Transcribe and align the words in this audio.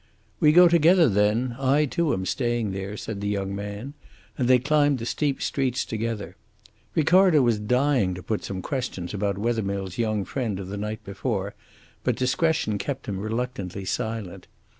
"We 0.39 0.51
go 0.51 0.67
together, 0.67 1.07
then. 1.07 1.55
I, 1.59 1.85
too, 1.85 2.11
am 2.11 2.25
staying 2.25 2.71
there," 2.71 2.97
said 2.97 3.21
the 3.21 3.27
young 3.29 3.53
man, 3.55 3.93
and 4.35 4.47
they 4.47 4.57
climbed 4.57 4.97
the 4.97 5.05
steep 5.05 5.43
streets 5.43 5.85
together. 5.85 6.35
Ricardo 6.95 7.39
was 7.43 7.59
dying 7.59 8.15
to 8.15 8.23
put 8.23 8.43
some 8.43 8.63
questions 8.63 9.13
about 9.13 9.37
Wethermill's 9.37 9.99
young 9.99 10.25
friend 10.25 10.59
of 10.59 10.69
the 10.69 10.75
night 10.77 11.03
before, 11.03 11.53
but 12.03 12.15
discretion 12.15 12.79
kept 12.79 13.05
him 13.05 13.19
reluctantly 13.19 13.85
silent. 13.85 14.47